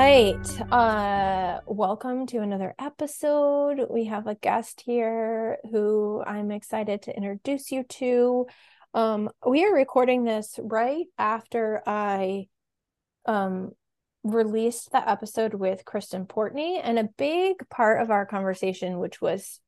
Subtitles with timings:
[0.00, 0.72] Right.
[0.72, 3.86] Uh welcome to another episode.
[3.90, 8.46] We have a guest here who I'm excited to introduce you to.
[8.94, 12.48] Um we are recording this right after I
[13.26, 13.72] um
[14.24, 19.60] released the episode with Kristen Portney and a big part of our conversation which was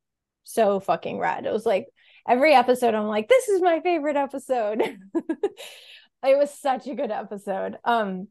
[0.45, 1.45] so fucking rad.
[1.45, 1.89] It was like
[2.27, 4.81] every episode I'm like this is my favorite episode.
[6.25, 7.77] it was such a good episode.
[7.85, 8.29] Um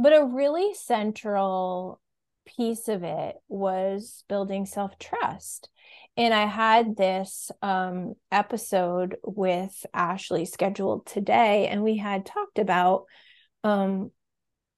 [0.00, 2.00] but a really central
[2.46, 5.68] piece of it was building self trust.
[6.16, 13.04] And I had this um, episode with Ashley scheduled today, and we had talked about
[13.62, 14.10] um,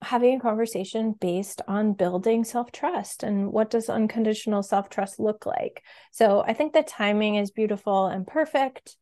[0.02, 5.46] having a conversation based on building self trust and what does unconditional self trust look
[5.46, 5.84] like.
[6.10, 8.96] So I think the timing is beautiful and perfect.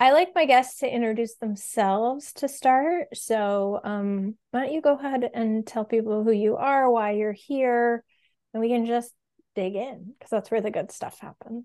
[0.00, 3.16] I like my guests to introduce themselves to start.
[3.16, 7.32] So, um, why don't you go ahead and tell people who you are, why you're
[7.32, 8.04] here,
[8.52, 9.12] and we can just
[9.54, 11.64] dig in because that's where the good stuff happens.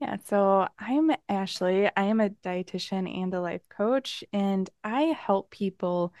[0.00, 1.90] Yeah, so I'm Ashley.
[1.96, 6.14] I am a dietitian and a life coach, and I help people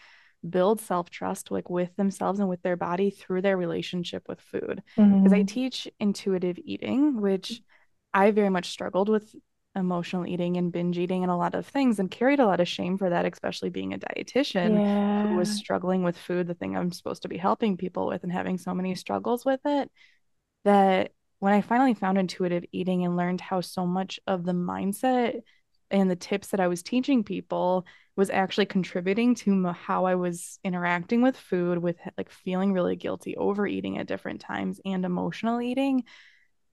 [0.48, 4.82] build self-trust like with themselves and with their body through their relationship with food.
[4.96, 5.34] Because mm-hmm.
[5.34, 7.60] I teach intuitive eating, which
[8.12, 9.32] I very much struggled with
[9.78, 12.68] emotional eating and binge eating and a lot of things and carried a lot of
[12.68, 15.26] shame for that, especially being a dietitian yeah.
[15.26, 18.32] who was struggling with food, the thing I'm supposed to be helping people with and
[18.32, 19.90] having so many struggles with it.
[20.64, 25.40] That when I finally found intuitive eating and learned how so much of the mindset
[25.90, 30.58] and the tips that I was teaching people was actually contributing to how I was
[30.64, 36.02] interacting with food, with like feeling really guilty overeating at different times and emotional eating,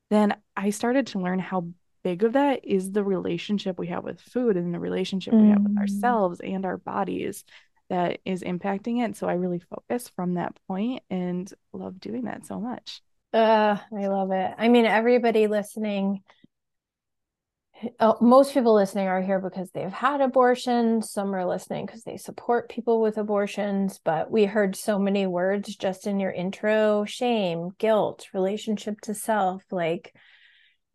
[0.10, 1.68] then I started to learn how
[2.06, 5.42] big of that is the relationship we have with food and the relationship mm.
[5.42, 5.80] we have with mm.
[5.80, 7.44] ourselves and our bodies
[7.90, 9.18] that is impacting it.
[9.18, 13.02] So I really focus from that point and love doing that so much.
[13.34, 14.54] Uh, I love it.
[14.56, 16.22] I mean, everybody listening,
[18.00, 21.10] oh, most people listening are here because they've had abortions.
[21.10, 24.00] Some are listening because they support people with abortions.
[24.06, 29.64] But we heard so many words just in your intro shame, guilt, relationship to self.
[29.72, 30.14] Like,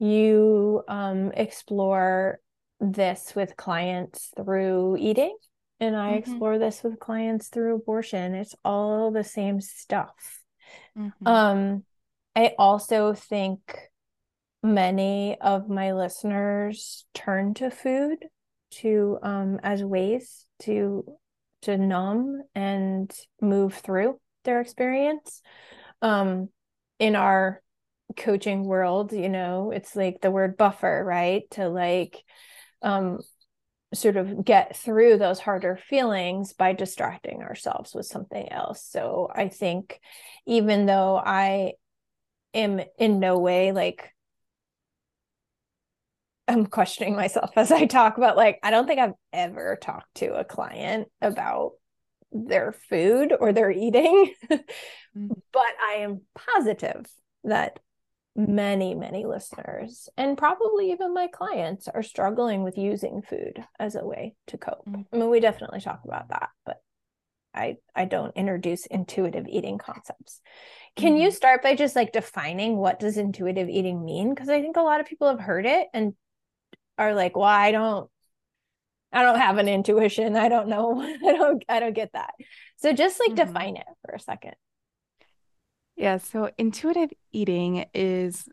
[0.00, 2.40] you um, explore
[2.80, 5.36] this with clients through eating
[5.78, 6.18] and i mm-hmm.
[6.18, 10.40] explore this with clients through abortion it's all the same stuff
[10.96, 11.26] mm-hmm.
[11.26, 11.84] um
[12.34, 13.60] i also think
[14.62, 18.16] many of my listeners turn to food
[18.70, 21.04] to um as ways to
[21.60, 25.42] to numb and move through their experience
[26.00, 26.48] um
[26.98, 27.60] in our
[28.16, 32.22] coaching world you know it's like the word buffer right to like
[32.82, 33.18] um
[33.92, 39.48] sort of get through those harder feelings by distracting ourselves with something else so i
[39.48, 40.00] think
[40.46, 41.72] even though i
[42.54, 44.12] am in no way like
[46.46, 50.34] i'm questioning myself as i talk about like i don't think i've ever talked to
[50.34, 51.72] a client about
[52.32, 55.26] their food or their eating mm-hmm.
[55.52, 57.06] but i am positive
[57.42, 57.80] that
[58.36, 64.04] many, many listeners and probably even my clients are struggling with using food as a
[64.04, 64.84] way to cope.
[64.88, 65.02] Mm-hmm.
[65.12, 66.80] I mean, we definitely talk about that, but
[67.54, 70.40] I I don't introduce intuitive eating concepts.
[70.96, 74.32] Can you start by just like defining what does intuitive eating mean?
[74.32, 76.14] Because I think a lot of people have heard it and
[76.98, 78.08] are like, well, I don't
[79.12, 80.36] I don't have an intuition.
[80.36, 81.00] I don't know.
[81.26, 82.34] I don't I don't get that.
[82.76, 83.46] So just like mm-hmm.
[83.48, 84.54] define it for a second.
[86.00, 88.48] Yeah, so intuitive eating is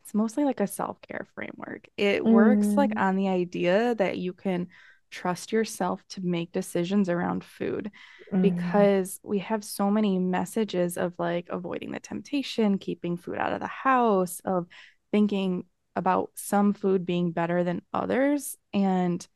[0.00, 1.88] it's mostly like a self-care framework.
[1.96, 3.00] It works like mm.
[3.00, 4.68] on the idea that you can
[5.10, 7.90] trust yourself to make decisions around food
[8.32, 8.42] mm.
[8.42, 13.60] because we have so many messages of like avoiding the temptation, keeping food out of
[13.60, 14.68] the house, of
[15.10, 15.64] thinking
[15.96, 19.26] about some food being better than others and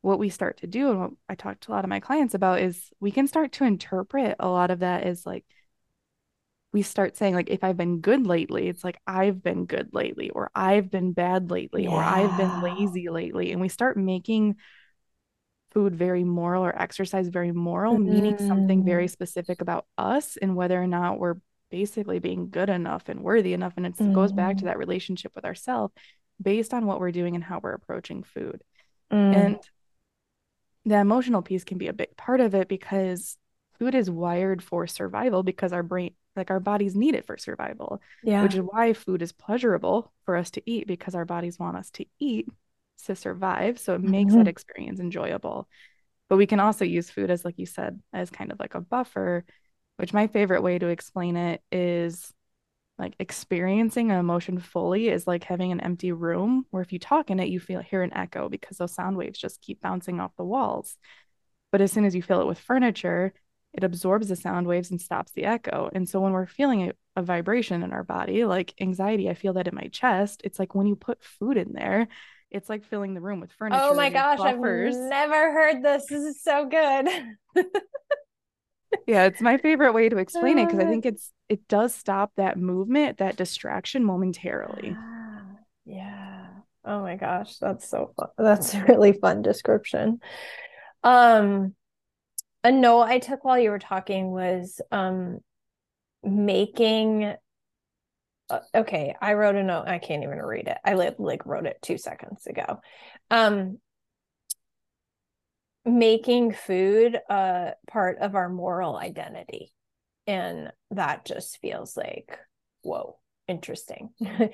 [0.00, 2.34] what we start to do and what I talk to a lot of my clients
[2.34, 5.44] about is we can start to interpret a lot of that as like
[6.74, 10.28] we start saying like if i've been good lately it's like i've been good lately
[10.30, 11.90] or i've been bad lately yeah.
[11.90, 14.56] or i've been lazy lately and we start making
[15.74, 18.04] food very moral or exercise very moral, mm.
[18.06, 19.10] meaning something very mm.
[19.10, 21.34] specific about us and whether or not we're
[21.70, 23.74] basically being good enough and worthy enough.
[23.76, 24.14] And it mm.
[24.14, 24.66] goes back to mm.
[24.66, 25.92] that relationship with ourselves
[26.40, 28.62] based on what we're doing and how we're approaching food.
[29.12, 29.36] Mm.
[29.36, 29.58] And
[30.84, 33.36] the emotional piece can be a big part of it because
[33.78, 38.00] food is wired for survival because our brain like our bodies need it for survival
[38.22, 38.42] yeah.
[38.42, 41.90] which is why food is pleasurable for us to eat because our bodies want us
[41.90, 42.48] to eat
[43.04, 43.78] to survive.
[43.78, 44.38] So it makes mm-hmm.
[44.38, 45.68] that experience enjoyable.
[46.28, 48.80] But we can also use food as like you said as kind of like a
[48.80, 49.44] buffer
[49.96, 52.32] which my favorite way to explain it is
[52.98, 57.30] like experiencing an emotion fully is like having an empty room where if you talk
[57.30, 60.34] in it you feel hear an echo because those sound waves just keep bouncing off
[60.36, 60.96] the walls.
[61.70, 63.34] But as soon as you fill it with furniture
[63.74, 66.92] it absorbs the sound waves and stops the echo and so when we're feeling a,
[67.16, 70.74] a vibration in our body like anxiety i feel that in my chest it's like
[70.74, 72.08] when you put food in there
[72.50, 74.94] it's like filling the room with furniture oh my gosh buffers.
[74.94, 77.08] i've never heard this this is so good
[79.06, 82.32] yeah, it's my favorite way to explain it because I think it's it does stop
[82.36, 84.96] that movement, that distraction momentarily.
[85.86, 86.46] Yeah.
[86.82, 88.28] Oh my gosh, that's so fun.
[88.38, 90.20] That's a really fun description.
[91.02, 91.74] Um
[92.64, 95.38] a note I took while you were talking was um
[96.22, 97.34] making
[98.50, 99.84] uh, okay, I wrote a note.
[99.86, 100.76] I can't even read it.
[100.84, 102.80] I like, like wrote it 2 seconds ago.
[103.30, 103.78] Um
[105.84, 109.72] making food a part of our moral identity.
[110.26, 112.38] And that just feels like,
[112.82, 113.18] whoa,
[113.48, 114.10] interesting.
[114.20, 114.50] and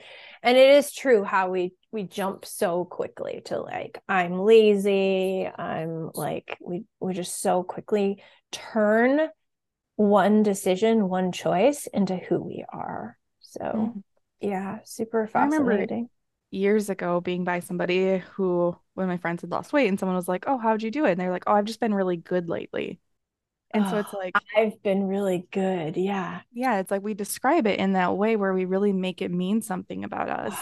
[0.57, 6.57] it is true how we we jump so quickly to like, I'm lazy, I'm like,
[6.61, 8.23] we we just so quickly
[8.53, 9.29] turn
[9.97, 13.19] one decision, one choice into who we are.
[13.41, 14.01] So mm-hmm.
[14.41, 16.09] yeah, super fascinating
[16.51, 20.29] years ago being by somebody who when my friends had lost weight and someone was
[20.29, 22.49] like, "Oh, how'd you do it?" and they're like, "Oh, I've just been really good
[22.49, 23.01] lately."
[23.73, 25.97] And oh, so it's like I've been really good.
[25.97, 26.41] Yeah.
[26.53, 29.63] Yeah, it's like we describe it in that way where we really make it mean
[29.63, 30.55] something about us.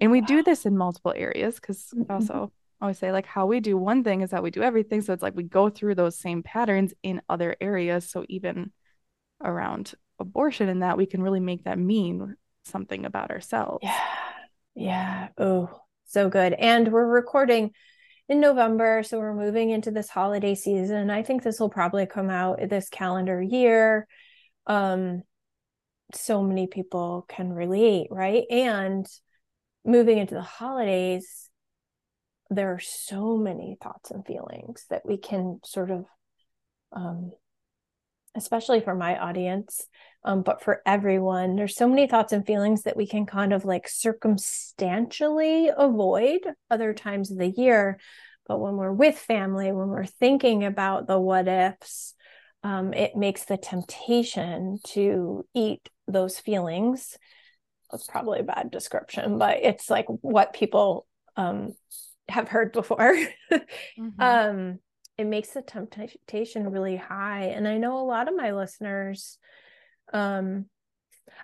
[0.00, 0.26] And we wow.
[0.26, 2.12] do this in multiple areas cuz mm-hmm.
[2.12, 5.00] also I always say like how we do one thing is how we do everything.
[5.00, 8.08] So it's like we go through those same patterns in other areas.
[8.10, 8.72] So even
[9.42, 13.80] around abortion and that we can really make that mean something about ourselves.
[13.82, 14.00] Yeah.
[14.74, 15.28] Yeah.
[15.38, 15.70] Oh,
[16.04, 16.52] so good.
[16.52, 17.72] And we're recording
[18.28, 19.02] in November.
[19.02, 21.10] So we're moving into this holiday season.
[21.10, 24.06] I think this will probably come out this calendar year.
[24.66, 25.22] Um,
[26.14, 28.44] so many people can relate, right?
[28.50, 29.06] And
[29.84, 31.48] moving into the holidays,
[32.50, 36.06] there are so many thoughts and feelings that we can sort of
[36.92, 37.32] um,
[38.36, 39.86] especially for my audience,
[40.26, 43.64] um, but for everyone, there's so many thoughts and feelings that we can kind of
[43.64, 48.00] like circumstantially avoid other times of the year.
[48.48, 52.14] But when we're with family, when we're thinking about the what ifs,
[52.64, 57.16] um, it makes the temptation to eat those feelings.
[57.92, 61.06] That's probably a bad description, but it's like what people
[61.36, 61.74] um,
[62.28, 63.16] have heard before.
[63.52, 64.20] mm-hmm.
[64.20, 64.80] um,
[65.16, 69.38] it makes the temptation really high and i know a lot of my listeners
[70.12, 70.66] um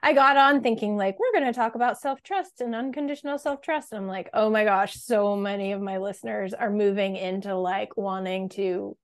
[0.02, 3.92] i got on thinking like we're going to talk about self-trust and unconditional self-trust.
[3.92, 7.96] And i'm like oh my gosh so many of my listeners are moving into like
[7.96, 8.96] wanting to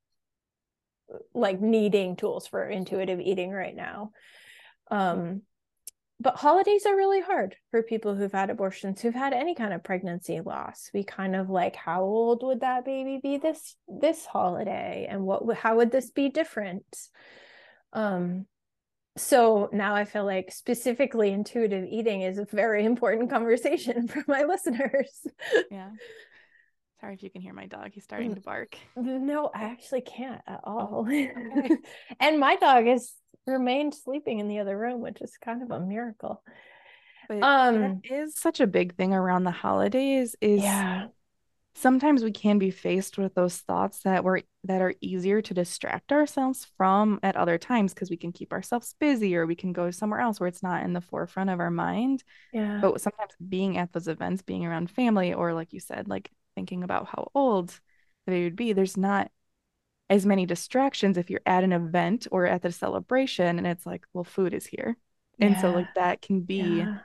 [1.34, 4.12] like needing tools for intuitive eating right now.
[4.90, 5.42] Um
[6.20, 9.84] but holidays are really hard for people who've had abortions who've had any kind of
[9.84, 10.90] pregnancy loss.
[10.92, 15.06] We kind of like how old would that baby be this this holiday?
[15.08, 16.84] And what how would this be different?
[17.92, 18.46] Um
[19.18, 24.44] so now i feel like specifically intuitive eating is a very important conversation for my
[24.44, 25.26] listeners
[25.70, 25.90] yeah
[27.00, 30.40] sorry if you can hear my dog he's starting to bark no i actually can't
[30.46, 31.76] at all oh, okay.
[32.20, 33.12] and my dog has
[33.48, 36.42] remained sleeping in the other room, which is kind of a miracle.
[37.28, 41.08] But um is such a big thing around the holidays is yeah.
[41.74, 46.12] Sometimes we can be faced with those thoughts that were that are easier to distract
[46.12, 49.90] ourselves from at other times because we can keep ourselves busy or we can go
[49.90, 52.24] somewhere else where it's not in the forefront of our mind.
[52.52, 52.78] Yeah.
[52.80, 56.82] But sometimes being at those events, being around family, or like you said, like thinking
[56.82, 57.78] about how old
[58.26, 59.30] they would be, there's not
[60.10, 64.06] as many distractions if you're at an event or at the celebration and it's like
[64.14, 64.96] well food is here
[65.38, 65.60] and yeah.
[65.60, 66.98] so like that can be yeah.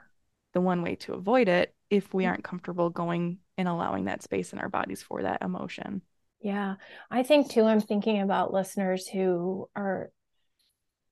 [0.53, 2.29] the one way to avoid it if we mm.
[2.29, 6.01] aren't comfortable going and allowing that space in our bodies for that emotion
[6.41, 6.75] yeah
[7.11, 10.09] i think too i'm thinking about listeners who are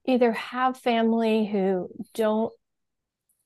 [0.06, 2.52] either have family who don't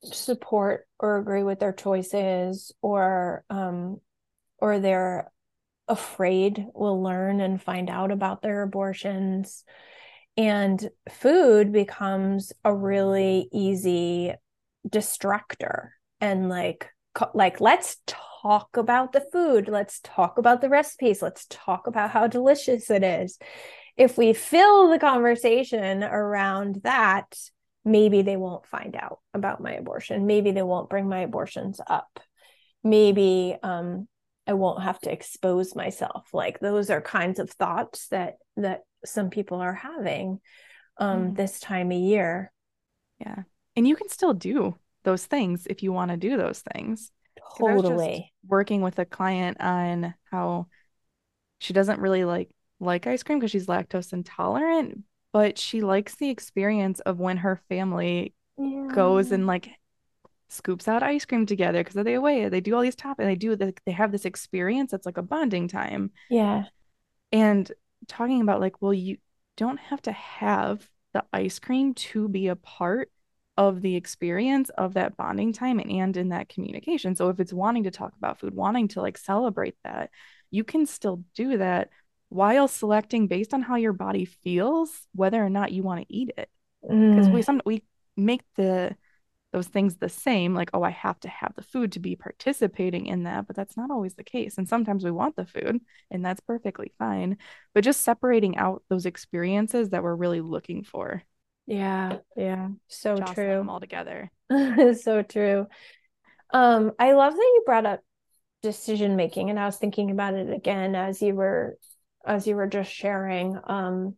[0.03, 3.99] support or agree with their choices or um
[4.59, 5.31] or they're
[5.87, 9.63] afraid will learn and find out about their abortions.
[10.37, 14.33] And food becomes a really easy
[14.87, 15.89] distractor
[16.21, 16.89] and like
[17.33, 19.67] like let's talk about the food.
[19.67, 21.21] Let's talk about the recipes.
[21.21, 23.37] Let's talk about how delicious it is.
[23.97, 27.35] If we fill the conversation around that
[27.85, 30.25] maybe they won't find out about my abortion.
[30.25, 32.19] Maybe they won't bring my abortions up.
[32.83, 34.07] Maybe um,
[34.47, 36.27] i won't have to expose myself.
[36.33, 40.39] Like those are kinds of thoughts that that some people are having
[40.97, 41.35] um, mm.
[41.35, 42.51] this time of year.
[43.19, 43.43] Yeah.
[43.75, 47.11] And you can still do those things if you want to do those things
[47.57, 48.33] totally.
[48.47, 50.67] working with a client on how
[51.59, 52.49] she doesn't really like
[52.79, 57.61] like ice cream because she's lactose intolerant but she likes the experience of when her
[57.69, 58.87] family yeah.
[58.93, 59.69] goes and like
[60.47, 63.35] scoops out ice cream together because they away they do all these top and they
[63.35, 66.11] do the, they have this experience that's like a bonding time.
[66.29, 66.65] Yeah.
[67.31, 67.69] And
[68.07, 69.17] talking about like well you
[69.57, 73.09] don't have to have the ice cream to be a part
[73.57, 77.15] of the experience of that bonding time and in that communication.
[77.15, 80.09] So if it's wanting to talk about food, wanting to like celebrate that,
[80.51, 81.89] you can still do that
[82.29, 86.31] while selecting based on how your body feels whether or not you want to eat
[86.37, 86.49] it.
[86.81, 87.33] Because mm.
[87.33, 87.83] we some we
[88.17, 88.95] make the
[89.53, 93.07] those things the same like oh I have to have the food to be participating
[93.07, 94.57] in that, but that's not always the case.
[94.57, 95.79] And sometimes we want the food
[96.11, 97.37] and that's perfectly fine.
[97.73, 101.23] But just separating out those experiences that we're really looking for.
[101.67, 102.69] Yeah, yeah.
[102.87, 103.57] So true.
[103.57, 104.31] Them all together.
[104.49, 105.67] so true.
[106.53, 108.01] Um, I love that you brought up
[108.61, 111.77] decision making, and I was thinking about it again as you were
[112.25, 113.57] as you were just sharing.
[113.65, 114.15] Um,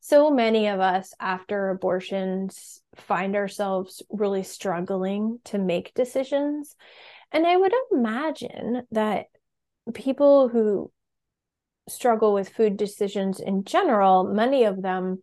[0.00, 6.76] so many of us after abortions find ourselves really struggling to make decisions.
[7.32, 9.26] And I would imagine that
[9.94, 10.92] people who
[11.88, 15.22] struggle with food decisions in general, many of them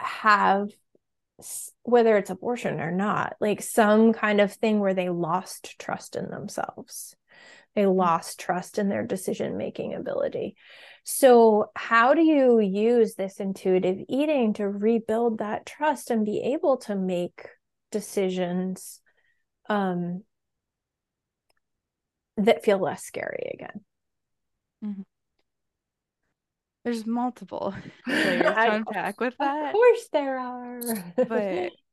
[0.00, 0.70] have
[1.82, 6.30] whether it's abortion or not, like some kind of thing where they lost trust in
[6.30, 7.16] themselves.
[7.74, 7.98] They mm-hmm.
[7.98, 10.56] lost trust in their decision making ability.
[11.02, 16.78] So, how do you use this intuitive eating to rebuild that trust and be able
[16.78, 17.48] to make
[17.90, 19.00] decisions
[19.68, 20.22] um,
[22.36, 23.84] that feel less scary again?
[24.84, 25.02] Mm-hmm.
[26.84, 27.74] There's multiple
[28.06, 29.66] layers to unpack with that.
[29.66, 30.80] Of course there are.
[31.16, 31.72] but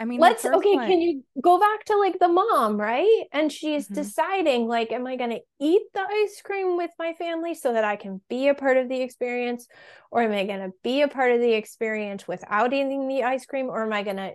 [0.00, 0.74] I mean, let's okay.
[0.74, 0.86] One...
[0.86, 3.24] Can you go back to like the mom, right?
[3.32, 3.94] And she's mm-hmm.
[3.94, 7.84] deciding, like, am I going to eat the ice cream with my family so that
[7.84, 9.66] I can be a part of the experience,
[10.10, 13.44] or am I going to be a part of the experience without eating the ice
[13.44, 14.34] cream, or am I going to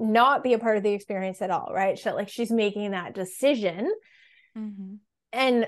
[0.00, 1.70] not be a part of the experience at all?
[1.72, 1.96] Right?
[1.96, 3.92] So, like, she's making that decision,
[4.56, 4.94] mm-hmm.
[5.32, 5.66] and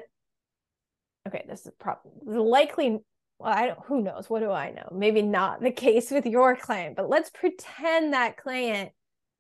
[1.29, 2.99] okay, this is probably likely
[3.41, 4.29] well, I don't, who knows?
[4.29, 4.87] What do I know?
[4.93, 8.91] Maybe not the case with your client, but let's pretend that client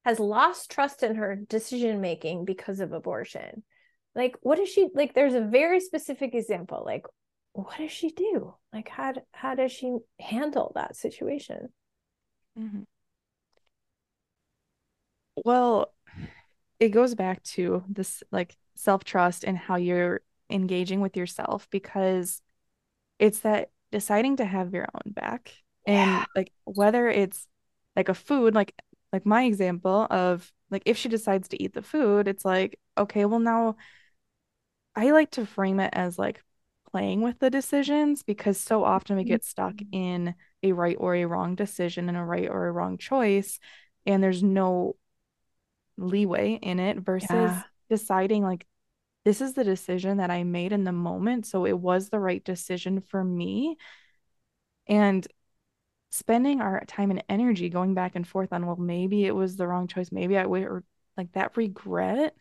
[0.06, 3.62] has lost trust in her decision making because of abortion.
[4.14, 5.12] Like, what does she like?
[5.12, 6.82] There's a very specific example.
[6.84, 7.04] Like,
[7.52, 8.54] what does she do?
[8.72, 11.68] Like, how how does she handle that situation?
[12.58, 12.84] Mm-hmm.
[15.44, 15.92] Well,
[16.78, 22.40] it goes back to this like self trust and how you're engaging with yourself because
[23.18, 25.52] it's that deciding to have your own back
[25.86, 26.24] and yeah.
[26.36, 27.46] like whether it's
[27.96, 28.74] like a food like
[29.12, 33.24] like my example of like if she decides to eat the food it's like okay
[33.24, 33.76] well now
[34.94, 36.42] i like to frame it as like
[36.90, 39.94] playing with the decisions because so often we get stuck mm-hmm.
[39.94, 43.58] in a right or a wrong decision and a right or a wrong choice
[44.06, 44.96] and there's no
[45.96, 47.62] leeway in it versus yeah.
[47.88, 48.66] deciding like
[49.24, 51.46] this is the decision that I made in the moment.
[51.46, 53.76] So it was the right decision for me.
[54.86, 55.26] And
[56.10, 59.66] spending our time and energy going back and forth on, well, maybe it was the
[59.66, 60.10] wrong choice.
[60.10, 60.84] Maybe I would, or
[61.16, 62.34] like that regret.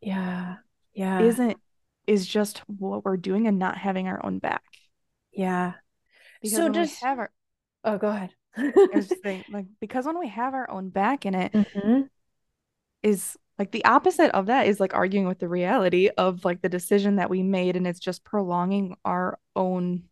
[0.00, 0.56] Yeah.
[0.94, 1.20] Yeah.
[1.20, 1.58] Isn't,
[2.06, 4.62] is just what we're doing and not having our own back.
[5.32, 5.74] Yeah.
[6.40, 7.30] Because so just have our,
[7.84, 8.30] oh, go ahead.
[8.56, 12.02] I was just saying, like, because when we have our own back in it, mm-hmm.
[13.02, 16.68] is like the opposite of that is like arguing with the reality of like the
[16.70, 20.04] decision that we made and it's just prolonging our own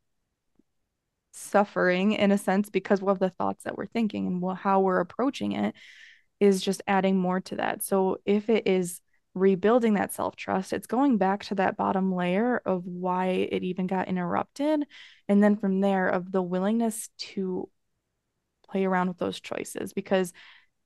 [1.32, 5.52] suffering in a sense because of the thoughts that we're thinking and how we're approaching
[5.52, 5.74] it
[6.40, 7.82] is just adding more to that.
[7.82, 9.00] So if it is
[9.32, 13.86] rebuilding that self trust, it's going back to that bottom layer of why it even
[13.86, 14.84] got interrupted.
[15.26, 17.70] And then from there, of the willingness to
[18.68, 20.34] play around with those choices because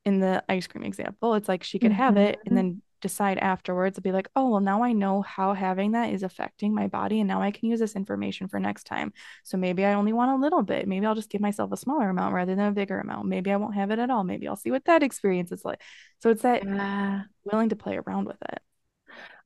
[0.04, 2.56] in the ice cream example, it's like she could have it and mm-hmm.
[2.56, 6.22] then decide afterwards to be like, oh, well, now I know how having that is
[6.22, 7.20] affecting my body.
[7.20, 9.12] And now I can use this information for next time.
[9.42, 10.88] So maybe I only want a little bit.
[10.88, 13.26] Maybe I'll just give myself a smaller amount rather than a bigger amount.
[13.26, 14.24] Maybe I won't have it at all.
[14.24, 15.82] Maybe I'll see what that experience is like.
[16.20, 17.22] So it's that yeah.
[17.44, 18.60] willing to play around with it.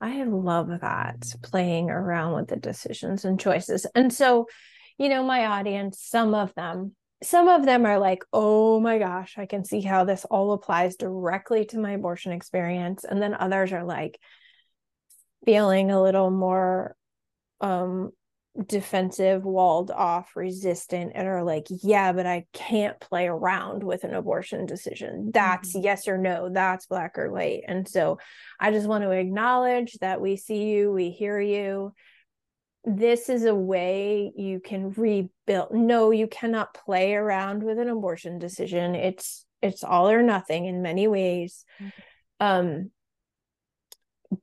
[0.00, 3.86] I love that playing around with the decisions and choices.
[3.94, 4.46] And so,
[4.98, 9.35] you know, my audience, some of them, some of them are like, oh my gosh,
[9.38, 13.04] I can see how this all applies directly to my abortion experience.
[13.04, 14.18] And then others are like
[15.44, 16.94] feeling a little more
[17.61, 18.11] um
[18.66, 24.14] defensive, walled off, resistant, and are like, yeah, but I can't play around with an
[24.14, 25.30] abortion decision.
[25.32, 25.85] That's mm-hmm.
[25.85, 27.64] yes or no, that's black or white.
[27.66, 28.18] And so
[28.58, 31.92] I just want to acknowledge that we see you, we hear you.
[32.87, 35.73] This is a way you can rebuild.
[35.73, 38.95] No, you cannot play around with an abortion decision.
[38.95, 41.64] It's it's all or nothing in many ways.
[41.81, 42.47] Mm-hmm.
[42.47, 42.90] Um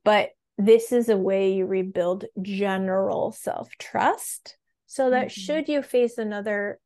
[0.04, 5.40] but this is a way you rebuild general self trust so that mm-hmm.
[5.40, 6.78] should you face another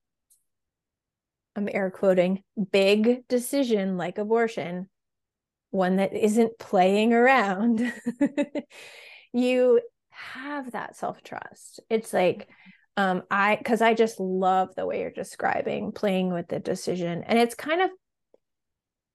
[1.58, 4.88] I'm air quoting big decision like abortion,
[5.70, 7.92] one that isn't playing around,
[9.32, 9.80] you
[10.34, 11.80] have that self trust.
[11.88, 12.48] It's like,
[12.96, 17.22] um, I, cause I just love the way you're describing playing with the decision.
[17.24, 17.90] And it's kind of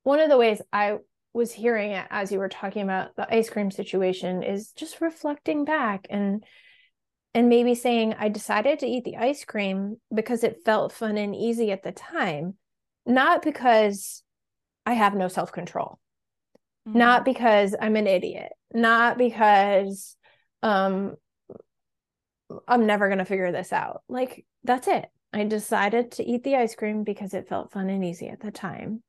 [0.04, 0.98] one of the ways I
[1.34, 5.66] was hearing it as you were talking about the ice cream situation is just reflecting
[5.66, 6.44] back and
[7.34, 11.36] and maybe saying I decided to eat the ice cream because it felt fun and
[11.36, 12.54] easy at the time,
[13.08, 14.22] not because
[14.86, 16.00] I have no self-control.
[16.88, 16.98] Mm-hmm.
[17.00, 20.16] Not because I'm an idiot, not because
[20.64, 21.16] um
[22.68, 24.04] I'm never going to figure this out.
[24.08, 25.06] Like that's it.
[25.32, 28.52] I decided to eat the ice cream because it felt fun and easy at the
[28.52, 29.04] time.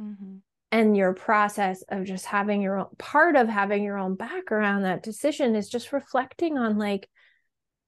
[0.00, 0.38] Mm-hmm
[0.72, 4.82] and your process of just having your own part of having your own back around
[4.82, 7.08] that decision is just reflecting on like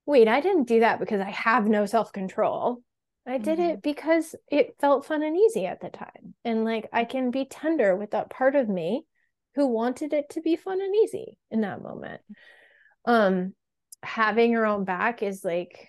[0.07, 2.81] wait i didn't do that because i have no self-control
[3.27, 3.71] i did mm-hmm.
[3.71, 7.47] it because it felt fun and easy at the time and like i can be
[7.47, 9.05] tender with that part of me
[9.55, 12.21] who wanted it to be fun and easy in that moment
[13.05, 13.55] um
[14.03, 15.89] having your own back is like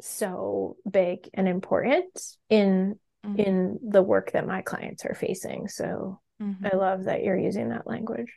[0.00, 3.40] so big and important in mm-hmm.
[3.40, 5.68] in the work that my clients are facing.
[5.68, 6.66] So mm-hmm.
[6.66, 8.32] I love that you're using that language.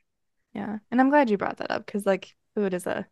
[0.53, 0.77] Yeah.
[0.91, 3.07] And I'm glad you brought that up because like food is a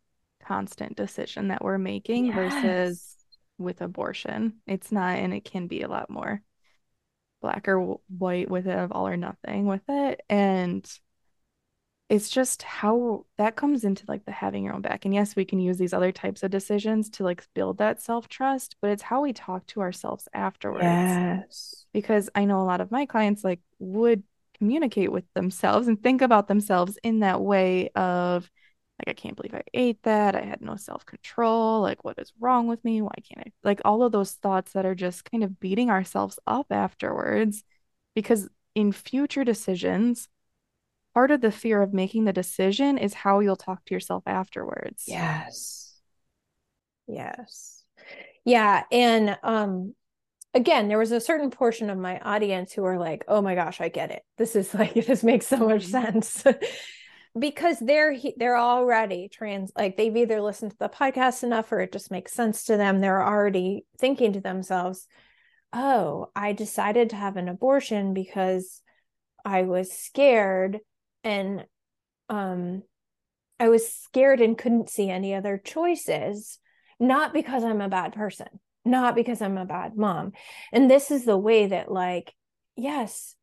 [0.46, 2.36] constant decision that we're making yes.
[2.36, 3.16] versus
[3.58, 4.62] with abortion.
[4.68, 6.42] It's not, and it can be a lot more
[7.42, 10.22] black or white with it, of all or nothing with it.
[10.30, 10.86] And
[12.08, 15.06] it's just how that comes into like the having your own back.
[15.06, 18.28] And yes, we can use these other types of decisions to like build that self
[18.28, 20.84] trust, but it's how we talk to ourselves afterwards.
[20.84, 21.86] Yes.
[21.94, 24.24] Because I know a lot of my clients like would
[24.58, 28.50] communicate with themselves and think about themselves in that way of
[29.00, 30.36] like, I can't believe I ate that.
[30.36, 31.82] I had no self control.
[31.82, 33.02] Like, what is wrong with me?
[33.02, 33.52] Why can't I?
[33.64, 37.64] Like, all of those thoughts that are just kind of beating ourselves up afterwards.
[38.14, 40.30] Because in future decisions,
[41.16, 45.06] part of the fear of making the decision is how you'll talk to yourself afterwards.
[45.08, 45.96] Yes.
[47.08, 47.84] Yes.
[48.44, 48.84] Yeah.
[48.92, 49.96] And um
[50.54, 53.80] again, there was a certain portion of my audience who are like, oh my gosh,
[53.80, 54.24] I get it.
[54.38, 56.22] This is like this makes so much mm-hmm.
[56.22, 56.44] sense.
[57.40, 61.94] because they're they're already trans like they've either listened to the podcast enough or it
[61.94, 63.00] just makes sense to them.
[63.00, 65.08] They're already thinking to themselves,
[65.72, 68.82] oh, I decided to have an abortion because
[69.46, 70.82] I was scared
[71.26, 71.66] and
[72.30, 72.84] um
[73.60, 76.60] I was scared and couldn't see any other choices,
[77.00, 78.48] not because I'm a bad person,
[78.84, 80.34] not because I'm a bad mom.
[80.74, 82.34] And this is the way that, like,
[82.76, 83.36] yes,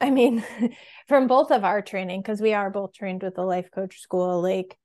[0.00, 0.44] I mean,
[1.08, 4.42] from both of our training, because we are both trained with the life coach school,
[4.42, 4.76] like,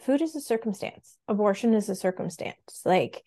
[0.00, 2.82] food is a circumstance, abortion is a circumstance.
[2.84, 3.22] Like,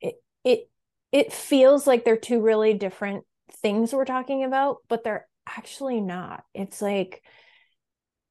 [0.00, 0.70] it, it,
[1.12, 3.24] it feels like they're two really different
[3.60, 6.44] things we're talking about, but they're actually not.
[6.54, 7.22] It's like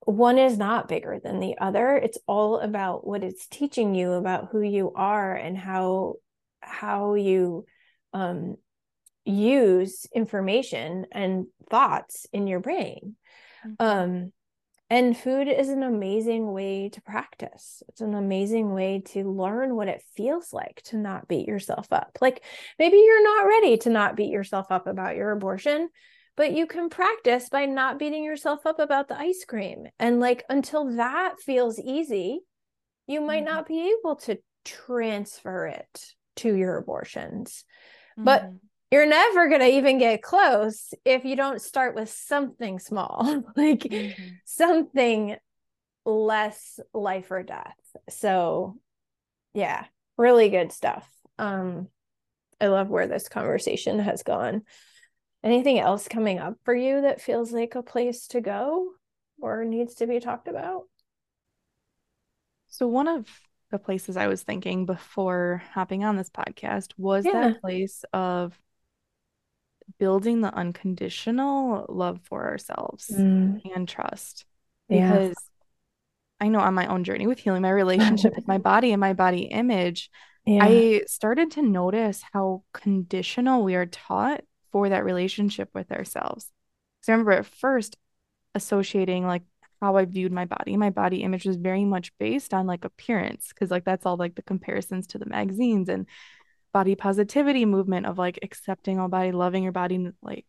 [0.06, 1.95] one is not bigger than the other.
[1.95, 6.15] It's all about what it's teaching you about who you are and how
[6.62, 7.65] how you
[8.13, 8.56] um,
[9.26, 13.15] use information and thoughts in your brain.
[13.65, 13.86] Mm-hmm.
[13.86, 14.32] Um,
[14.89, 17.82] and food is an amazing way to practice.
[17.88, 22.17] It's an amazing way to learn what it feels like to not beat yourself up.
[22.19, 22.43] Like
[22.78, 25.88] maybe you're not ready to not beat yourself up about your abortion,
[26.36, 29.88] but you can practice by not beating yourself up about the ice cream.
[30.00, 32.39] And like until that feels easy,
[33.08, 33.54] you might mm-hmm.
[33.54, 36.06] not be able to transfer it
[36.38, 37.63] to your abortions.
[38.17, 38.24] Mm-hmm.
[38.24, 38.50] But
[38.91, 43.80] you're never going to even get close if you don't start with something small, like
[43.80, 44.34] mm-hmm.
[44.46, 45.36] something
[46.06, 47.76] less life or death.
[48.10, 48.78] So,
[49.54, 49.86] yeah,
[50.17, 51.08] really good stuff.
[51.38, 51.88] Um
[52.60, 54.62] I love where this conversation has gone.
[55.43, 58.89] Anything else coming up for you that feels like a place to go
[59.41, 60.84] or needs to be talked about?
[62.67, 63.27] So, one of
[63.71, 67.49] the places I was thinking before hopping on this podcast was yeah.
[67.49, 68.60] that place of
[69.97, 73.60] building the unconditional love for ourselves mm.
[73.75, 74.45] and trust.
[74.89, 76.45] Because yeah.
[76.45, 79.13] I know on my own journey with healing my relationship with my body and my
[79.13, 80.12] body image,
[80.45, 80.63] yeah.
[80.63, 84.41] I started to notice how conditional we are taught
[84.72, 86.52] for that relationship with ourselves.
[87.00, 87.98] Because I remember at first
[88.56, 89.44] associating like
[89.82, 90.78] how I viewed my body.
[90.78, 94.36] My body image was very much based on like appearance, because like that's all like
[94.36, 96.06] the comparisons to the magazines and
[96.72, 100.46] body positivity movement of like accepting all body, loving your body, like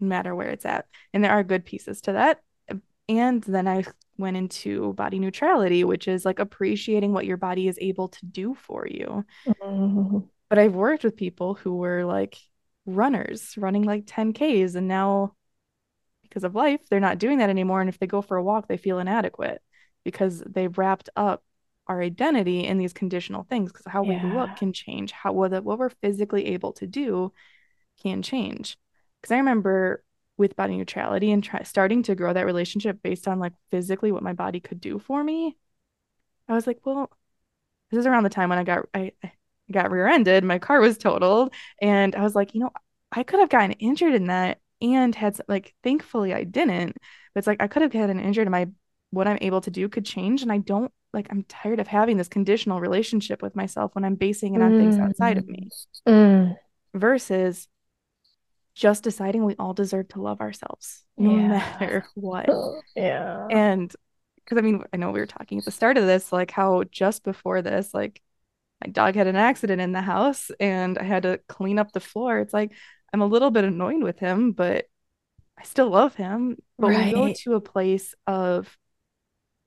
[0.00, 0.86] no matter where it's at.
[1.12, 2.40] And there are good pieces to that.
[3.08, 3.84] And then I
[4.18, 8.54] went into body neutrality, which is like appreciating what your body is able to do
[8.54, 9.24] for you.
[9.46, 10.18] Mm-hmm.
[10.48, 12.38] But I've worked with people who were like
[12.86, 15.34] runners running like 10Ks, and now
[16.22, 17.80] because of life, they're not doing that anymore.
[17.80, 19.62] And if they go for a walk, they feel inadequate
[20.04, 21.42] because they've wrapped up
[21.88, 24.24] our identity in these conditional things because how yeah.
[24.24, 27.32] we look can change how what, what we're physically able to do
[28.02, 28.76] can change
[29.20, 30.02] because i remember
[30.36, 34.22] with body neutrality and try, starting to grow that relationship based on like physically what
[34.22, 35.56] my body could do for me
[36.48, 37.10] i was like well
[37.90, 39.32] this is around the time when i got i, I
[39.70, 42.70] got rear-ended my car was totaled and i was like you know
[43.12, 46.96] i could have gotten injured in that and had like thankfully i didn't
[47.34, 48.68] but it's like i could have gotten injured and my
[49.10, 52.16] what i'm able to do could change and i don't like i'm tired of having
[52.16, 54.80] this conditional relationship with myself when i'm basing it on mm.
[54.80, 55.68] things outside of me
[56.06, 56.54] mm.
[56.94, 57.68] versus
[58.74, 61.48] just deciding we all deserve to love ourselves no yeah.
[61.48, 62.48] matter what.
[62.96, 63.46] yeah.
[63.50, 63.94] And
[64.36, 66.84] because I mean, I know we were talking at the start of this, like how
[66.84, 68.20] just before this, like
[68.84, 72.00] my dog had an accident in the house and I had to clean up the
[72.00, 72.38] floor.
[72.38, 72.72] It's like
[73.12, 74.86] I'm a little bit annoyed with him, but
[75.58, 76.58] I still love him.
[76.78, 77.06] But right.
[77.06, 78.76] we go to a place of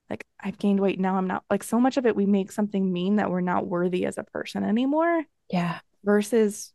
[0.09, 2.91] like I've gained weight now I'm not like so much of it we make something
[2.91, 5.23] mean that we're not worthy as a person anymore.
[5.49, 5.79] Yeah.
[6.03, 6.73] Versus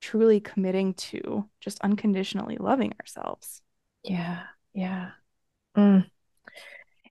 [0.00, 3.62] truly committing to just unconditionally loving ourselves.
[4.04, 4.42] Yeah.
[4.74, 5.10] Yeah.
[5.76, 6.06] Mm.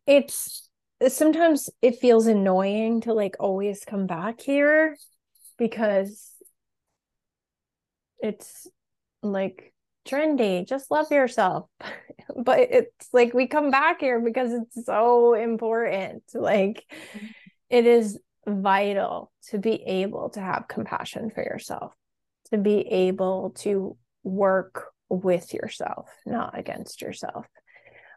[0.06, 0.66] It's
[1.10, 4.95] sometimes it feels annoying to like always come back here
[5.57, 6.31] because
[8.19, 8.67] it's
[9.21, 9.73] like
[10.07, 11.69] trendy just love yourself
[12.43, 16.83] but it's like we come back here because it's so important like
[17.69, 21.93] it is vital to be able to have compassion for yourself
[22.51, 27.45] to be able to work with yourself, not against yourself.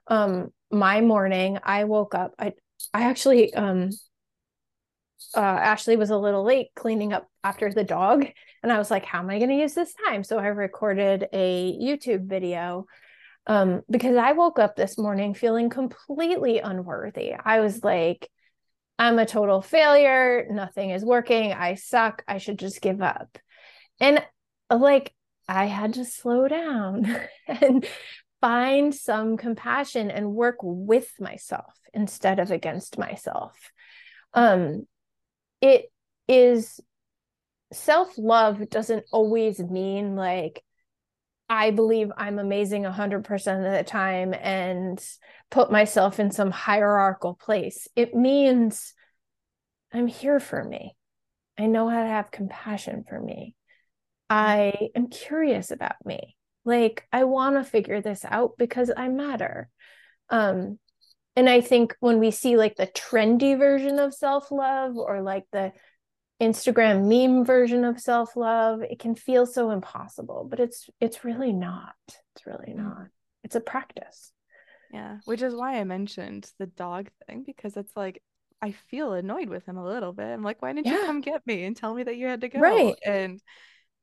[0.06, 2.34] Um, my morning, I woke up.
[2.38, 2.52] I
[2.92, 3.90] I actually um
[5.34, 8.26] uh, Ashley was a little late cleaning up after the dog.
[8.62, 10.24] And I was like, how am I going to use this time?
[10.24, 12.86] So I recorded a YouTube video
[13.46, 17.34] um, because I woke up this morning feeling completely unworthy.
[17.34, 18.28] I was like,
[18.98, 20.46] I'm a total failure.
[20.50, 21.52] Nothing is working.
[21.52, 22.22] I suck.
[22.28, 23.38] I should just give up.
[23.98, 24.22] And
[24.70, 25.14] like
[25.48, 27.16] I had to slow down
[27.48, 27.86] and
[28.40, 33.56] find some compassion and work with myself instead of against myself.
[34.34, 34.86] Um,
[35.60, 35.90] it
[36.28, 36.80] is
[37.72, 40.62] self love doesn't always mean like
[41.48, 45.04] I believe I'm amazing 100% of the time and
[45.50, 47.88] put myself in some hierarchical place.
[47.96, 48.94] It means
[49.92, 50.94] I'm here for me.
[51.58, 53.56] I know how to have compassion for me.
[54.30, 56.36] I am curious about me.
[56.64, 59.68] Like I want to figure this out because I matter.
[60.28, 60.78] Um
[61.36, 65.72] and I think when we see like the trendy version of self-love or like the
[66.40, 71.94] Instagram meme version of self-love, it can feel so impossible, but it's it's really not.
[72.34, 72.76] It's really mm.
[72.76, 73.08] not.
[73.44, 74.32] It's a practice.
[74.92, 78.22] Yeah, which is why I mentioned the dog thing because it's like
[78.62, 80.26] I feel annoyed with him a little bit.
[80.26, 81.00] I'm like, why didn't yeah.
[81.00, 82.58] you come get me and tell me that you had to go?
[82.58, 82.96] Right.
[83.04, 83.40] And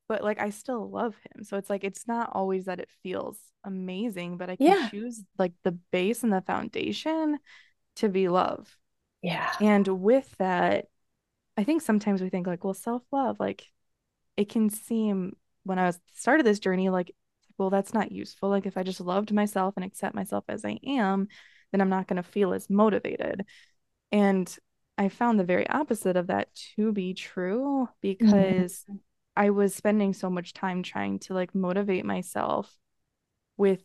[0.07, 1.43] but like I still love him.
[1.43, 4.89] So it's like it's not always that it feels amazing, but I can yeah.
[4.89, 7.39] choose like the base and the foundation
[7.97, 8.75] to be love.
[9.21, 9.51] Yeah.
[9.59, 10.85] And with that,
[11.57, 13.65] I think sometimes we think like, well, self-love, like
[14.35, 17.13] it can seem when I was started this journey, like,
[17.57, 18.49] well, that's not useful.
[18.49, 21.27] Like if I just loved myself and accept myself as I am,
[21.71, 23.45] then I'm not going to feel as motivated.
[24.11, 24.55] And
[24.97, 28.95] I found the very opposite of that to be true because mm-hmm.
[29.37, 32.75] I was spending so much time trying to like motivate myself
[33.55, 33.83] with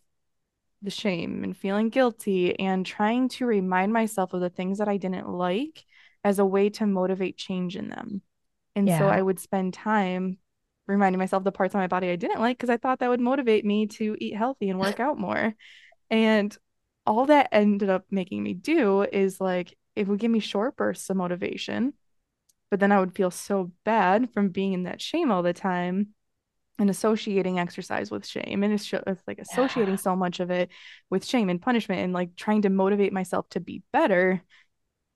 [0.81, 4.97] the shame and feeling guilty and trying to remind myself of the things that I
[4.97, 5.85] didn't like
[6.25, 8.23] as a way to motivate change in them.
[8.75, 8.99] And yeah.
[8.99, 10.39] so I would spend time
[10.87, 13.21] reminding myself the parts of my body I didn't like because I thought that would
[13.21, 15.55] motivate me to eat healthy and work out more.
[16.11, 16.57] And
[17.07, 21.11] all that ended up making me do is like it would give me short bursts
[21.11, 21.93] of motivation,
[22.73, 26.15] but then I would feel so bad from being in that shame all the time
[26.79, 28.91] and associating exercise with shame and it's,
[29.27, 30.01] like associating yeah.
[30.01, 30.71] so much of it
[31.11, 34.43] with shame and punishment and like trying to motivate myself to be better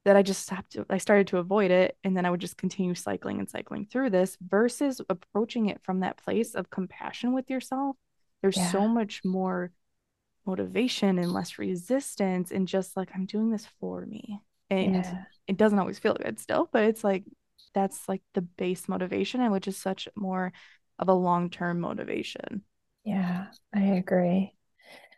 [0.05, 2.59] that I just stopped to, I started to avoid it and then I would just
[2.59, 7.49] continue cycling and cycling through this versus approaching it from that place of compassion with
[7.49, 7.97] yourself
[8.43, 8.71] there's yeah.
[8.71, 9.73] so much more
[10.45, 15.25] motivation and less resistance and just like I'm doing this for me and yeah.
[15.49, 17.25] it doesn't always feel good still but it's like
[17.75, 20.53] that's like the base motivation and which is such more
[20.99, 22.63] of a long-term motivation
[23.05, 24.53] yeah i agree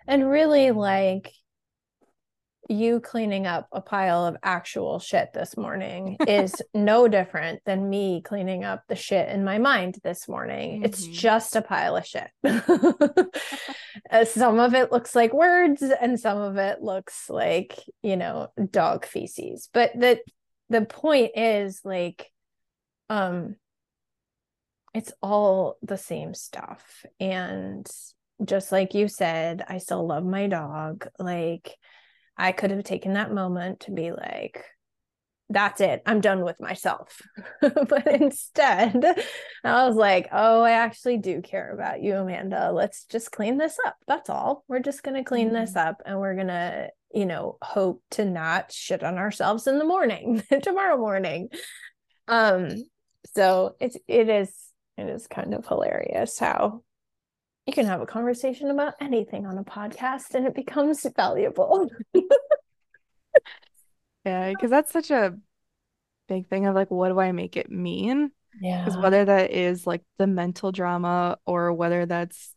[0.06, 1.32] and really like
[2.68, 8.22] you cleaning up a pile of actual shit this morning is no different than me
[8.22, 10.76] cleaning up the shit in my mind this morning.
[10.76, 10.84] Mm-hmm.
[10.84, 12.30] It's just a pile of shit.
[14.10, 18.46] Uh, some of it looks like words and some of it looks like, you know,
[18.70, 19.68] dog feces.
[19.74, 20.20] But the
[20.70, 22.30] the point is like
[23.08, 23.56] um
[24.94, 27.86] it's all the same stuff and
[28.44, 31.08] just like you said, I still love my dog.
[31.18, 31.74] Like
[32.36, 34.64] I could have taken that moment to be like,
[35.50, 36.02] that's it.
[36.04, 37.20] I'm done with myself.
[37.60, 39.02] but instead,
[39.64, 42.70] I was like, oh, I actually do care about you, Amanda.
[42.70, 43.96] Let's just clean this up.
[44.06, 44.64] That's all.
[44.68, 45.56] We're just going to clean mm-hmm.
[45.56, 49.78] this up and we're going to, you know, hope to not shit on ourselves in
[49.78, 51.48] the morning, tomorrow morning.
[52.26, 52.70] Um,
[53.34, 54.52] so it's, it is,
[54.96, 56.82] it is kind of hilarious how
[57.66, 61.90] you can have a conversation about anything on a podcast and it becomes valuable.
[64.24, 65.36] yeah, because that's such a
[66.28, 68.30] big thing of like, what do I make it mean?
[68.60, 68.84] Yeah.
[68.84, 72.54] Because whether that is like the mental drama or whether that's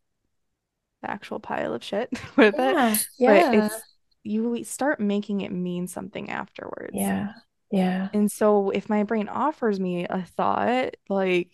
[1.01, 3.49] the actual pile of shit with yeah, it, yeah.
[3.49, 3.81] but it's
[4.23, 6.93] you start making it mean something afterwards.
[6.93, 7.33] Yeah.
[7.71, 8.09] Yeah.
[8.13, 11.51] And so if my brain offers me a thought like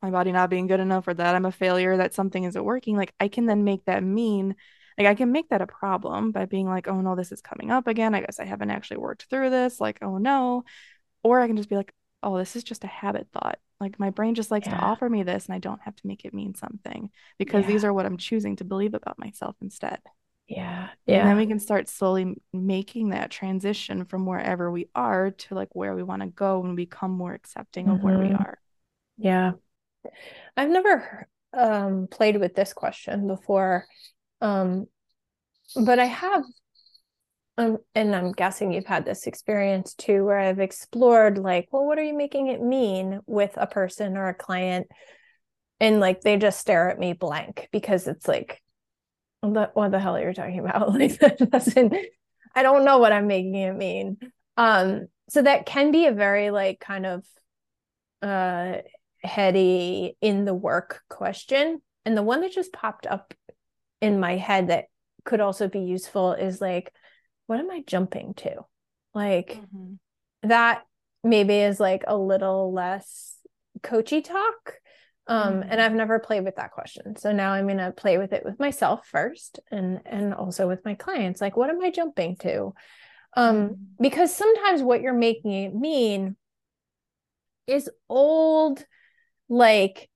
[0.00, 2.96] my body not being good enough or that I'm a failure, that something isn't working,
[2.96, 4.54] like I can then make that mean,
[4.98, 7.70] like I can make that a problem by being like, oh no, this is coming
[7.70, 8.14] up again.
[8.14, 9.80] I guess I haven't actually worked through this.
[9.80, 10.64] Like, oh no.
[11.22, 13.58] Or I can just be like, oh, this is just a habit thought.
[13.80, 14.76] Like my brain just likes yeah.
[14.76, 17.68] to offer me this and I don't have to make it mean something because yeah.
[17.68, 20.00] these are what I'm choosing to believe about myself instead.
[20.46, 20.88] Yeah.
[21.06, 21.20] Yeah.
[21.20, 25.70] And then we can start slowly making that transition from wherever we are to like
[25.72, 27.94] where we want to go and become more accepting mm-hmm.
[27.96, 28.42] of where we mm-hmm.
[28.42, 28.58] are.
[29.16, 29.52] Yeah.
[30.56, 33.86] I've never um, played with this question before,
[34.40, 34.86] um,
[35.74, 36.42] but I have,
[37.56, 41.98] um, and I'm guessing you've had this experience too, where I've explored like, well, what
[41.98, 44.88] are you making it mean with a person or a client?
[45.80, 48.60] And like they just stare at me blank because it's like,
[49.52, 50.92] what the hell are you talking about?
[50.98, 51.94] Like that doesn't,
[52.54, 54.18] I don't know what I'm making it mean.
[54.56, 57.24] Um, so that can be a very like kind of
[58.22, 58.78] uh
[59.22, 61.80] heady in the work question.
[62.04, 63.34] And the one that just popped up
[64.00, 64.84] in my head that
[65.24, 66.92] could also be useful is like,
[67.46, 68.56] what am I jumping to?
[69.14, 69.94] Like mm-hmm.
[70.48, 70.82] that
[71.22, 73.36] maybe is like a little less
[73.82, 74.74] coachy talk.
[75.26, 75.70] Um, mm-hmm.
[75.70, 77.16] and I've never played with that question.
[77.16, 80.94] So now I'm gonna play with it with myself first and and also with my
[80.94, 81.40] clients.
[81.40, 82.74] Like, what am I jumping to?
[83.36, 83.74] Um, mm-hmm.
[84.00, 86.36] because sometimes what you're making it mean
[87.66, 88.84] is old
[89.48, 90.10] like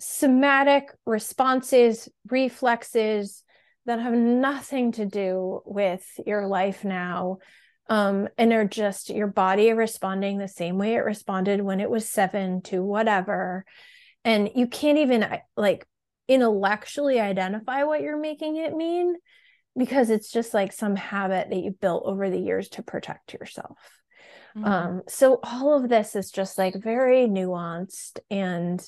[0.00, 3.42] somatic responses, reflexes
[3.86, 7.38] that have nothing to do with your life now.
[7.86, 12.08] Um, and are just your body responding the same way it responded when it was
[12.08, 13.66] seven to whatever.
[14.24, 15.86] And you can't even like
[16.28, 19.16] intellectually identify what you're making it mean
[19.76, 23.78] because it's just like some habit that you built over the years to protect yourself.
[24.56, 24.64] Mm-hmm.
[24.64, 28.80] Um, so all of this is just like very nuanced and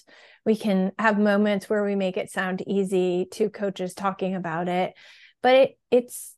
[0.45, 4.95] we can have moments where we make it sound easy to coaches talking about it,
[5.43, 6.35] but it, it's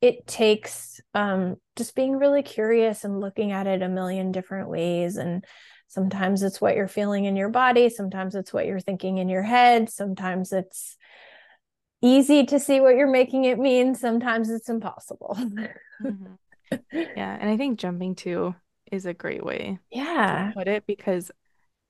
[0.00, 5.16] it takes um, just being really curious and looking at it a million different ways
[5.16, 5.44] and
[5.90, 9.42] sometimes it's what you're feeling in your body sometimes it's what you're thinking in your
[9.42, 10.96] head sometimes it's
[12.00, 16.32] easy to see what you're making it mean sometimes it's impossible mm-hmm.
[16.92, 18.54] yeah and i think jumping to
[18.90, 21.30] is a great way yeah to put it because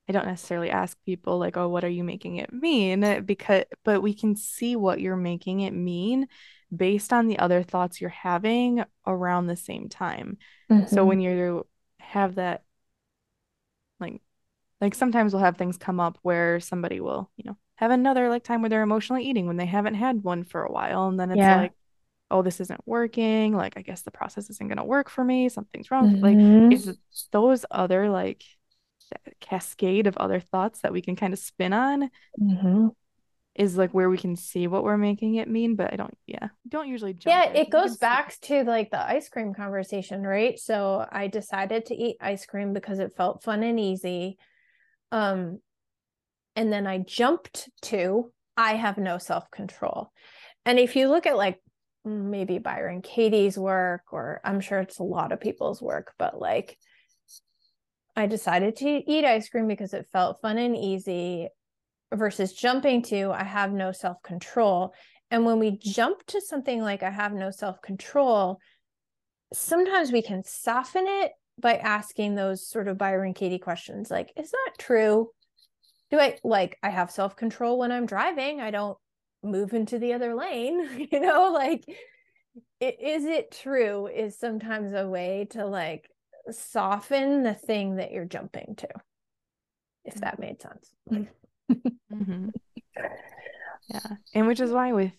[0.08, 3.22] I don't necessarily ask people like, oh, what are you making it mean?
[3.24, 6.26] Because, but we can see what you're making it mean
[6.74, 10.38] based on the other thoughts you're having around the same time.
[10.68, 10.92] Mm-hmm.
[10.92, 11.64] So when you
[12.00, 12.64] have that,
[14.00, 14.20] like,
[14.80, 18.44] like sometimes we'll have things come up where somebody will, you know, have another like
[18.44, 21.08] time where they're emotionally eating when they haven't had one for a while.
[21.08, 21.56] And then it's yeah.
[21.56, 21.72] like,
[22.30, 23.54] oh, this isn't working.
[23.54, 25.48] Like, I guess the process isn't going to work for me.
[25.48, 26.16] Something's wrong.
[26.16, 26.70] Mm-hmm.
[26.70, 28.44] Like, it's those other like
[29.40, 32.10] cascade of other thoughts that we can kind of spin on
[32.40, 32.88] mm-hmm.
[33.54, 36.48] Is like where we can see what we're making it mean but i don't yeah
[36.68, 37.32] don't usually jump.
[37.32, 37.56] yeah in.
[37.56, 38.38] it goes back see.
[38.42, 42.98] to like the ice cream conversation right so i decided to eat ice cream because
[42.98, 44.38] it felt fun and easy
[45.12, 45.58] um
[46.56, 50.12] and then i jumped to i have no self-control
[50.64, 51.60] and if you look at like
[52.04, 56.78] maybe byron katie's work or i'm sure it's a lot of people's work but like
[58.16, 61.48] I decided to eat ice cream because it felt fun and easy
[62.12, 64.94] versus jumping to I have no self control.
[65.31, 68.59] And when we jump to something like I have no self control,
[69.53, 74.51] sometimes we can soften it by asking those sort of Byron Katie questions like, is
[74.51, 75.31] that true?
[76.11, 78.61] Do I like I have self control when I'm driving?
[78.61, 78.99] I don't
[79.42, 81.85] move into the other lane, you know, like
[82.81, 86.11] is it true is sometimes a way to like
[86.51, 88.88] soften the thing that you're jumping to
[90.05, 91.25] if that made sense mm-hmm.
[92.12, 92.48] Mm-hmm.
[93.88, 95.12] yeah and which is why with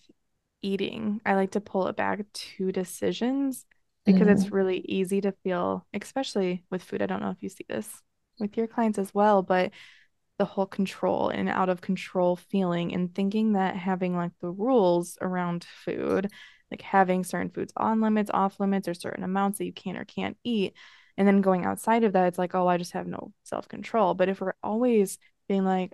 [0.61, 3.65] eating i like to pull it back to decisions
[4.05, 4.29] because mm-hmm.
[4.29, 7.89] it's really easy to feel especially with food i don't know if you see this
[8.39, 9.71] with your clients as well but
[10.37, 15.17] the whole control and out of control feeling and thinking that having like the rules
[15.21, 16.31] around food
[16.71, 20.05] like having certain foods on limits off limits or certain amounts that you can or
[20.05, 20.73] can't eat
[21.17, 24.13] and then going outside of that, it's like, oh, I just have no self control.
[24.13, 25.93] But if we're always being like,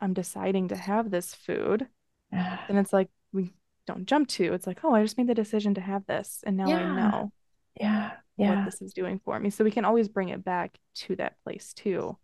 [0.00, 1.86] I'm deciding to have this food,
[2.32, 3.52] then it's like we
[3.86, 4.52] don't jump to.
[4.52, 6.42] It's like, oh, I just made the decision to have this.
[6.46, 6.76] And now yeah.
[6.76, 7.32] I know
[7.78, 8.10] yeah.
[8.36, 8.56] yeah.
[8.56, 9.50] what this is doing for me.
[9.50, 12.16] So we can always bring it back to that place too.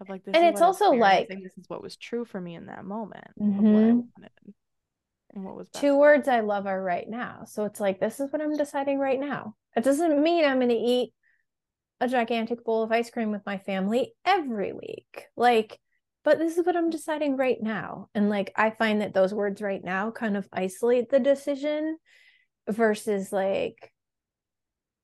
[0.00, 2.66] Of like this and it's also like this is what was true for me in
[2.66, 4.00] that moment mm-hmm.
[5.30, 7.44] and what was two words I love are right now.
[7.46, 9.54] So it's like this is what I'm deciding right now.
[9.76, 11.12] It doesn't mean I'm going to eat
[12.02, 15.26] a gigantic bowl of ice cream with my family every week.
[15.36, 15.78] Like,
[16.24, 18.08] but this is what I'm deciding right now.
[18.14, 21.98] And like, I find that those words right now kind of isolate the decision
[22.68, 23.92] versus like,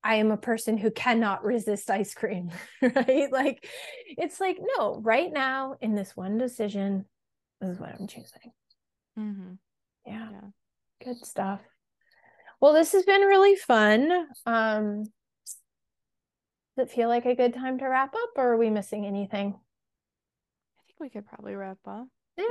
[0.05, 2.51] I am a person who cannot resist ice cream,
[2.83, 3.33] right?
[3.33, 3.69] Like,
[4.17, 7.05] it's like, no, right now in this one decision,
[7.61, 8.53] this is what I'm choosing.
[9.19, 9.53] Mm-hmm.
[10.07, 10.29] Yeah.
[10.31, 10.49] yeah.
[11.05, 11.61] Good stuff.
[12.61, 14.27] Well, this has been really fun.
[14.47, 15.05] Um,
[16.77, 19.59] does it feel like a good time to wrap up, or are we missing anything?
[21.01, 22.07] We could probably wrap up.
[22.37, 22.45] Yeah,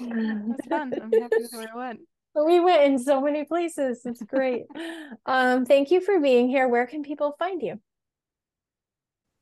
[0.00, 0.92] it's fun.
[1.00, 2.00] I'm happy with where I went.
[2.34, 4.02] We went in so many places.
[4.04, 4.64] It's great.
[5.26, 6.68] um, thank you for being here.
[6.68, 7.80] Where can people find you?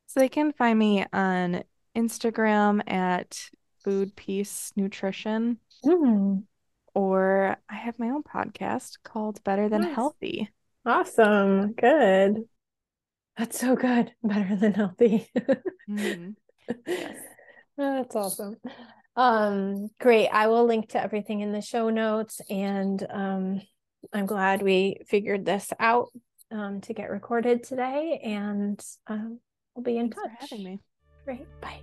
[0.07, 1.65] So they can find me on
[1.97, 3.51] Instagram at
[3.83, 5.59] Food Peace Nutrition.
[5.85, 6.45] Mm
[6.95, 9.95] or I have my own podcast called Better Than nice.
[9.95, 10.51] Healthy.
[10.85, 11.73] Awesome.
[11.73, 12.45] Good.
[13.37, 14.13] That's so good.
[14.23, 15.31] Better than healthy.
[15.89, 16.31] mm-hmm.
[16.87, 17.17] yes.
[17.83, 18.57] That's awesome.
[19.17, 20.29] Um, great.
[20.29, 23.61] I will link to everything in the show notes and um
[24.13, 26.09] I'm glad we figured this out
[26.51, 29.41] um to get recorded today and um
[29.75, 30.49] we'll be in Thanks touch.
[30.49, 30.81] For having me.
[31.25, 31.47] Great.
[31.61, 31.81] Bye.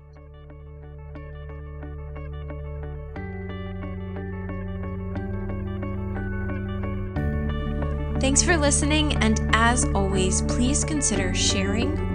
[8.20, 11.96] Thanks for listening, and as always, please consider sharing,